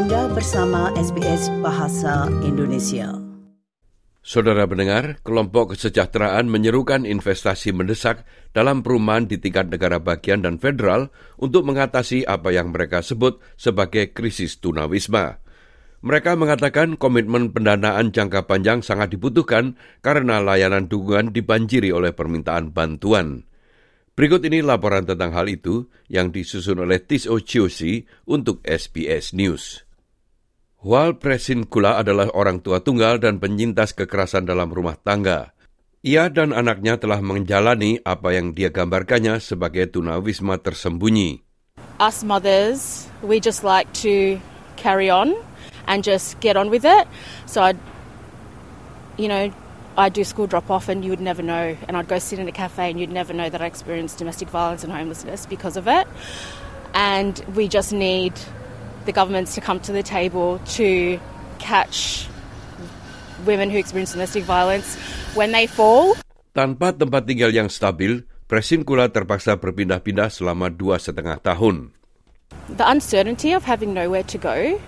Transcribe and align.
Anda 0.00 0.32
bersama 0.32 0.88
SBS 0.96 1.52
Bahasa 1.60 2.24
Indonesia. 2.40 3.20
Saudara 4.24 4.64
pendengar, 4.64 5.20
kelompok 5.20 5.76
kesejahteraan 5.76 6.48
menyerukan 6.48 7.04
investasi 7.04 7.76
mendesak 7.76 8.24
dalam 8.56 8.80
perumahan 8.80 9.28
di 9.28 9.36
tingkat 9.36 9.68
negara 9.68 10.00
bagian 10.00 10.40
dan 10.40 10.56
federal 10.56 11.12
untuk 11.36 11.68
mengatasi 11.68 12.24
apa 12.24 12.48
yang 12.48 12.72
mereka 12.72 13.04
sebut 13.04 13.44
sebagai 13.60 14.16
krisis 14.16 14.56
tunawisma. 14.64 15.44
Mereka 16.00 16.32
mengatakan 16.32 16.96
komitmen 16.96 17.52
pendanaan 17.52 18.08
jangka 18.08 18.48
panjang 18.48 18.80
sangat 18.80 19.12
dibutuhkan 19.12 19.76
karena 20.00 20.40
layanan 20.40 20.88
dukungan 20.88 21.36
dibanjiri 21.36 21.92
oleh 21.92 22.16
permintaan 22.16 22.72
bantuan. 22.72 23.44
Berikut 24.16 24.40
ini 24.48 24.64
laporan 24.64 25.04
tentang 25.04 25.36
hal 25.36 25.44
itu 25.52 25.92
yang 26.08 26.32
disusun 26.32 26.88
oleh 26.88 27.04
Tis 27.04 27.28
Ochiosi 27.28 28.08
untuk 28.24 28.64
SBS 28.64 29.36
News. 29.36 29.89
Wal 30.80 31.20
Presin 31.20 31.68
Kula 31.68 32.00
adalah 32.00 32.32
orang 32.32 32.64
tua 32.64 32.80
tunggal 32.80 33.20
dan 33.20 33.36
penyintas 33.36 33.92
kekerasan 33.92 34.48
dalam 34.48 34.72
rumah 34.72 34.96
tangga. 34.96 35.52
Ia 36.00 36.32
dan 36.32 36.56
anaknya 36.56 36.96
telah 36.96 37.20
menjalani 37.20 38.00
apa 38.00 38.32
yang 38.32 38.56
dia 38.56 38.72
gambarkannya 38.72 39.44
sebagai 39.44 39.92
tunawisma 39.92 40.56
tersembunyi. 40.56 41.44
Us 42.00 42.24
mothers, 42.24 43.04
we 43.20 43.36
just 43.36 43.60
like 43.60 43.92
to 43.92 44.40
carry 44.80 45.12
on 45.12 45.36
and 45.84 46.00
just 46.00 46.40
get 46.40 46.56
on 46.56 46.72
with 46.72 46.88
it. 46.88 47.04
So 47.44 47.60
I, 47.60 47.76
you 49.20 49.28
know, 49.28 49.52
I'd 50.00 50.16
do 50.16 50.24
school 50.24 50.48
drop 50.48 50.72
off 50.72 50.88
and 50.88 51.04
you 51.04 51.12
would 51.12 51.20
never 51.20 51.44
know. 51.44 51.76
And 51.92 51.92
I'd 51.92 52.08
go 52.08 52.16
sit 52.16 52.40
in 52.40 52.48
a 52.48 52.56
cafe 52.56 52.88
and 52.88 52.96
you'd 52.96 53.12
never 53.12 53.36
know 53.36 53.52
that 53.52 53.60
I 53.60 53.68
experienced 53.68 54.16
domestic 54.16 54.48
violence 54.48 54.80
and 54.80 54.88
homelessness 54.88 55.44
because 55.44 55.76
of 55.76 55.84
it. 55.84 56.08
And 56.96 57.36
we 57.52 57.68
just 57.68 57.92
need 57.92 58.32
the 59.04 59.12
governments 59.12 59.54
to 59.56 59.60
come 59.60 59.80
to 59.80 59.92
the 59.92 60.02
table 60.02 60.60
to 60.76 61.20
catch 61.58 62.28
women 63.44 63.70
who 63.70 63.78
experience 63.78 64.12
domestic 64.12 64.44
violence 64.44 64.96
when 65.32 65.52
they 65.52 65.66
fall. 65.66 66.16
Tanpa 66.52 66.92
tempat 66.92 67.24
tinggal 67.24 67.54
yang 67.54 67.70
stabil, 67.70 68.26
Presin 68.50 68.82
Kula 68.82 69.06
terpaksa 69.06 69.54
berpindah-pindah 69.54 70.28
selama 70.28 70.68
dua 70.68 70.98
setengah 70.98 71.38
tahun. 71.38 71.94
The 72.74 72.82
uncertainty 72.82 73.54
of 73.54 73.62
having 73.62 73.94
nowhere 73.94 74.26
to 74.26 74.38
go 74.38 74.78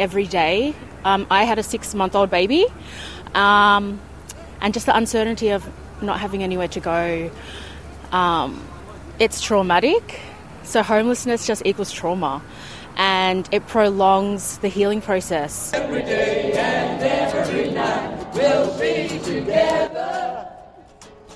every 0.00 0.24
day. 0.24 0.72
Um, 1.04 1.28
I 1.28 1.44
had 1.44 1.60
a 1.60 1.66
six-month-old 1.66 2.32
baby. 2.32 2.64
Um, 3.36 4.00
and 4.60 4.72
just 4.72 4.86
the 4.86 4.96
uncertainty 4.96 5.50
of 5.50 5.64
not 6.00 6.20
having 6.20 6.42
anywhere 6.42 6.68
to 6.68 6.80
go. 6.80 7.30
Um, 8.12 8.62
it's 9.18 9.40
traumatic. 9.40 10.20
So 10.62 10.82
homelessness 10.82 11.46
just 11.46 11.66
equals 11.66 11.92
trauma, 11.92 12.40
and 12.96 13.48
it 13.52 13.66
prolongs 13.66 14.58
the 14.58 14.68
healing 14.68 15.00
process. 15.00 15.72
Every 15.74 16.02
day 16.02 16.52
and 16.56 17.02
every 17.02 17.70
night 17.70 18.26
we'll 18.34 18.70
be. 18.78 19.02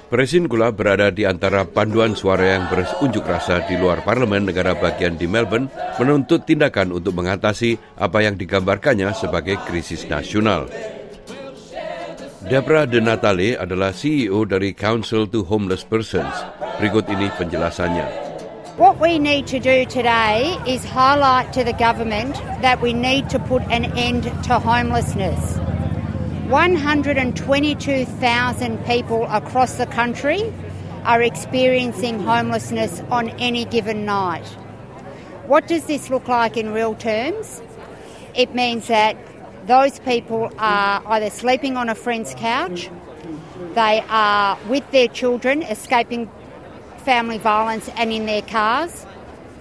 Presin 0.07 0.47
Kula 0.47 0.71
berada 0.71 1.11
di 1.11 1.27
antara 1.27 1.67
panduan 1.67 2.15
suara 2.15 2.55
yang 2.55 2.71
berunjuk 2.71 3.27
rasa 3.27 3.67
di 3.67 3.75
luar 3.75 4.07
parlemen 4.07 4.47
negara 4.47 4.79
bagian 4.79 5.19
di 5.19 5.27
Melbourne 5.27 5.67
menuntut 5.99 6.47
tindakan 6.47 6.95
untuk 6.95 7.19
mengatasi 7.19 7.75
apa 7.99 8.23
yang 8.23 8.39
digambarkannya 8.39 9.11
sebagai 9.19 9.59
krisis 9.67 10.07
nasional. 10.07 10.71
Debra 12.47 12.87
De 12.87 13.03
Natale 13.03 13.59
adalah 13.59 13.91
CEO 13.91 14.47
dari 14.47 14.79
Council 14.79 15.27
to 15.27 15.43
Homeless 15.43 15.83
Persons. 15.83 16.39
Berikut 16.79 17.11
ini 17.11 17.27
penjelasannya. 17.34 18.26
What 18.77 19.01
we 19.01 19.19
need 19.19 19.47
to 19.47 19.59
do 19.59 19.87
today 19.87 20.55
is 20.67 20.85
highlight 20.85 21.55
to 21.55 21.65
the 21.65 21.73
government 21.73 22.35
that 22.61 22.83
we 22.83 22.93
need 22.93 23.31
to 23.31 23.39
put 23.39 23.63
an 23.71 23.87
end 23.97 24.25
to 24.45 24.59
homelessness. 24.59 25.57
122,000 26.51 28.85
people 28.85 29.25
across 29.31 29.77
the 29.77 29.87
country 29.87 30.53
are 31.05 31.23
experiencing 31.23 32.19
homelessness 32.19 33.00
on 33.11 33.31
any 33.31 33.65
given 33.65 34.05
night. 34.05 34.45
What 35.47 35.67
does 35.67 35.87
this 35.87 36.11
look 36.11 36.29
like 36.29 36.59
in 36.59 36.75
real 36.75 36.95
terms? 36.95 37.62
It 38.34 38.55
means 38.55 38.89
that 38.89 39.17
those 39.67 40.00
people 40.00 40.53
are 40.59 41.03
either 41.06 41.31
sleeping 41.31 41.79
on 41.79 41.89
a 41.89 41.95
friend's 41.95 42.34
couch, 42.34 42.91
they 43.75 44.05
are 44.11 44.59
with 44.69 44.91
their 44.91 45.09
children 45.09 45.62
escaping 45.62 46.31
family 47.06 47.39
violence 47.39 47.89
and 47.97 48.12
in 48.12 48.27
their 48.27 48.43
cars, 48.43 49.06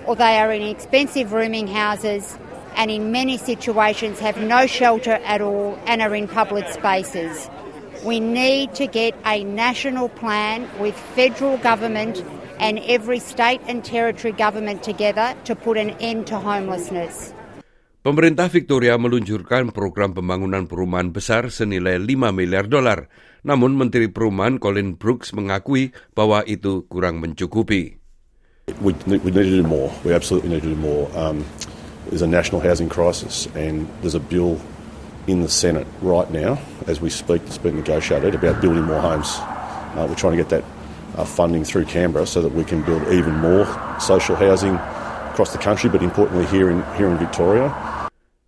or 0.08 0.16
they 0.16 0.40
are 0.40 0.52
in 0.52 0.64
expensive 0.64 1.32
rooming 1.32 1.68
houses 1.68 2.40
and 2.76 2.90
in 2.90 3.12
many 3.12 3.38
situations 3.38 4.20
have 4.20 4.42
no 4.42 4.66
shelter 4.66 5.14
at 5.24 5.42
all 5.42 5.80
and 5.86 6.02
are 6.02 6.16
in 6.16 6.28
public 6.28 6.68
spaces. 6.70 7.48
We 8.04 8.20
need 8.20 8.74
to 8.76 8.88
get 8.88 9.16
a 9.28 9.44
national 9.44 10.10
plan 10.10 10.68
with 10.80 10.96
federal 11.14 11.60
government 11.60 12.26
and 12.60 12.80
every 12.80 13.20
state 13.20 13.62
and 13.68 13.86
territory 13.86 14.34
government 14.34 14.82
together 14.82 15.36
to 15.46 15.56
put 15.56 15.78
an 15.78 15.92
end 16.00 16.26
to 16.28 16.40
homelessness. 16.40 17.32
Pemerintah 18.06 18.54
Victoria 18.54 19.02
meluncurkan 19.02 19.74
program 19.74 20.14
pembangunan 20.14 20.70
perumahan 20.70 21.10
besar 21.10 21.50
senilai 21.50 21.98
5 21.98 22.38
miliar 22.38 22.70
dolar. 22.70 23.10
Namun 23.42 23.74
Menteri 23.74 24.14
Perumahan 24.14 24.62
Colin 24.62 24.94
Brooks 24.94 25.34
mengakui 25.34 25.90
bahwa 26.14 26.46
itu 26.46 26.86
kurang 26.86 27.18
mencukupi. 27.18 27.98
We, 28.78 28.94
we 29.10 29.34
need 29.34 29.50
to 29.50 29.58
do 29.58 29.66
more. 29.66 29.90
We 30.06 30.14
absolutely 30.14 30.54
need 30.54 30.62
to 30.62 30.78
do 30.78 30.78
more. 30.78 31.10
Um, 31.18 31.50
there's 32.06 32.22
a 32.22 32.30
national 32.30 32.62
housing 32.62 32.94
crisis 32.94 33.50
and 33.58 33.90
there's 34.06 34.14
a 34.14 34.22
bill 34.22 34.62
in 35.26 35.42
the 35.42 35.50
Senate 35.50 35.90
right 36.06 36.30
now, 36.30 36.62
as 36.86 37.02
we 37.02 37.10
speak, 37.10 37.42
that's 37.50 37.58
been 37.58 37.74
negotiated 37.74 38.38
about 38.38 38.62
building 38.62 38.86
more 38.86 39.02
homes. 39.02 39.34
Uh, 39.98 40.06
we're 40.06 40.14
trying 40.14 40.38
to 40.38 40.42
get 40.46 40.54
that 40.54 40.66
uh, 41.18 41.26
funding 41.26 41.66
through 41.66 41.90
Canberra 41.90 42.30
so 42.30 42.46
that 42.46 42.54
we 42.54 42.62
can 42.62 42.86
build 42.86 43.02
even 43.10 43.34
more 43.42 43.66
social 43.98 44.38
housing 44.38 44.78
across 45.34 45.58
the 45.58 45.58
country, 45.58 45.90
but 45.90 46.06
importantly 46.06 46.46
here 46.54 46.70
in, 46.70 46.86
here 47.02 47.10
in 47.10 47.18
Victoria. 47.18 47.74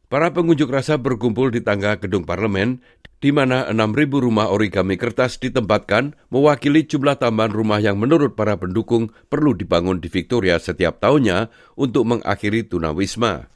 Para 0.08 0.32
pengunjuk 0.32 0.72
rasa 0.72 0.96
berkumpul 0.96 1.52
di 1.52 1.60
tangga 1.60 2.00
gedung 2.00 2.24
parlemen, 2.24 2.80
di 3.20 3.36
mana 3.36 3.68
6.000 3.68 4.24
rumah 4.24 4.48
origami 4.48 4.96
kertas 4.96 5.36
ditempatkan 5.36 6.16
mewakili 6.32 6.88
jumlah 6.88 7.20
tambahan 7.20 7.52
rumah 7.52 7.84
yang 7.84 8.00
menurut 8.00 8.40
para 8.40 8.56
pendukung 8.56 9.12
perlu 9.28 9.52
dibangun 9.52 10.00
di 10.00 10.08
Victoria 10.08 10.64
setiap 10.64 11.04
tahunnya 11.04 11.52
untuk 11.76 12.08
mengakhiri 12.08 12.72
tunawisma. 12.72 13.52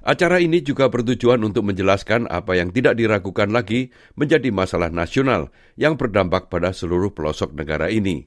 Acara 0.00 0.40
ini 0.40 0.64
juga 0.64 0.88
bertujuan 0.88 1.44
untuk 1.44 1.68
menjelaskan 1.68 2.32
apa 2.32 2.56
yang 2.56 2.72
tidak 2.72 2.96
diragukan 2.96 3.52
lagi 3.52 3.92
menjadi 4.16 4.48
masalah 4.48 4.88
nasional 4.88 5.52
yang 5.76 6.00
berdampak 6.00 6.48
pada 6.48 6.72
seluruh 6.72 7.12
pelosok 7.12 7.52
negara 7.52 7.92
ini. 7.92 8.24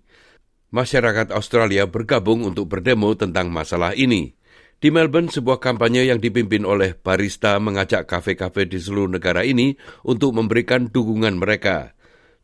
Masyarakat 0.70 1.34
Australia 1.34 1.90
bergabung 1.90 2.46
untuk 2.46 2.70
berdemo 2.70 3.18
tentang 3.18 3.50
masalah 3.50 3.98
ini. 3.98 4.38
Di 4.78 4.90
Melbourne, 4.94 5.32
sebuah 5.32 5.58
kampanye 5.58 6.08
yang 6.08 6.20
dipimpin 6.22 6.64
oleh 6.64 6.94
barista 6.98 7.56
mengajak 7.58 8.06
kafe-kafe 8.06 8.70
di 8.70 8.78
seluruh 8.78 9.18
negara 9.18 9.42
ini 9.42 9.74
untuk 10.06 10.36
memberikan 10.36 10.90
dukungan 10.92 11.40
mereka. 11.40 11.98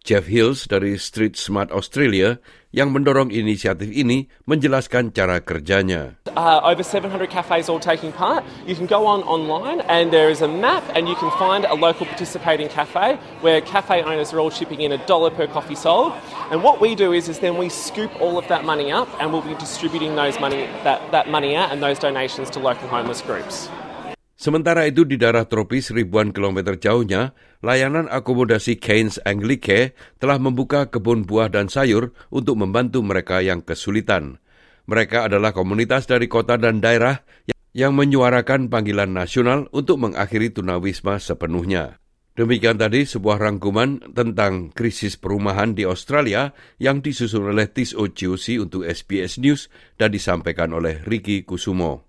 Jeff 0.04 0.32
Hills 0.32 0.66
dari 0.66 0.96
Street 0.96 1.36
Smart 1.36 1.70
Australia 1.76 2.40
yang 2.70 2.94
mendorong 2.94 3.34
inisiatif 3.34 3.90
ini 3.90 4.30
menjelaskan 4.46 5.10
cara 5.10 5.42
kerjanya. 5.42 6.22
Uh, 6.30 6.62
over 6.64 6.86
700 6.86 7.28
cafes 7.28 7.68
all 7.68 7.82
taking 7.82 8.14
part. 8.14 8.46
You 8.64 8.78
can 8.78 8.86
go 8.86 9.10
on 9.10 9.26
online 9.26 9.82
and 9.90 10.14
there 10.14 10.30
is 10.30 10.46
a 10.46 10.48
map 10.48 10.86
and 10.94 11.10
you 11.10 11.18
can 11.18 11.34
find 11.42 11.66
a 11.66 11.74
local 11.74 12.06
participating 12.06 12.70
cafe 12.70 13.18
where 13.42 13.60
cafe 13.60 14.06
owners 14.06 14.32
are 14.32 14.40
all 14.40 14.54
chipping 14.54 14.82
in 14.82 14.94
a 14.94 15.02
dollar 15.10 15.34
per 15.34 15.50
coffee 15.50 15.76
sold. 15.76 16.14
And 16.54 16.62
what 16.62 16.80
we 16.80 16.94
do 16.94 17.12
is, 17.12 17.28
is 17.28 17.42
then 17.42 17.58
we 17.58 17.68
scoop 17.70 18.14
all 18.22 18.38
of 18.38 18.48
that 18.48 18.64
money 18.64 18.94
up 18.94 19.10
and 19.20 19.34
we'll 19.34 19.46
be 19.46 19.58
distributing 19.58 20.16
those 20.16 20.40
money, 20.40 20.70
that, 20.86 21.02
that 21.12 21.28
money 21.28 21.58
out 21.58 21.74
and 21.74 21.82
those 21.82 21.98
donations 21.98 22.50
to 22.52 22.60
local 22.60 22.88
homeless 22.88 23.22
groups. 23.22 23.70
Sementara 24.40 24.88
itu 24.88 25.04
di 25.04 25.20
daerah 25.20 25.44
tropis 25.44 25.92
ribuan 25.92 26.32
kilometer 26.32 26.80
jauhnya, 26.80 27.36
layanan 27.60 28.08
akomodasi 28.08 28.80
Keynes 28.80 29.20
Anglike 29.28 29.92
telah 30.16 30.40
membuka 30.40 30.88
kebun 30.88 31.28
buah 31.28 31.52
dan 31.52 31.68
sayur 31.68 32.16
untuk 32.32 32.56
membantu 32.56 33.04
mereka 33.04 33.44
yang 33.44 33.60
kesulitan. 33.60 34.40
Mereka 34.88 35.28
adalah 35.28 35.52
komunitas 35.52 36.08
dari 36.08 36.32
kota 36.32 36.56
dan 36.56 36.80
daerah 36.80 37.20
yang 37.76 37.92
menyuarakan 38.00 38.72
panggilan 38.72 39.12
nasional 39.12 39.68
untuk 39.76 40.00
mengakhiri 40.08 40.56
tunawisma 40.56 41.20
sepenuhnya. 41.20 42.00
Demikian 42.40 42.80
tadi 42.80 43.04
sebuah 43.04 43.44
rangkuman 43.44 44.16
tentang 44.16 44.72
krisis 44.72 45.20
perumahan 45.20 45.76
di 45.76 45.84
Australia 45.84 46.56
yang 46.80 47.04
disusun 47.04 47.52
oleh 47.52 47.68
Tis 47.68 47.92
Ociosi 47.92 48.56
untuk 48.56 48.88
SBS 48.88 49.44
News 49.44 49.68
dan 50.00 50.16
disampaikan 50.16 50.72
oleh 50.72 51.04
Ricky 51.04 51.44
Kusumo. 51.44 52.09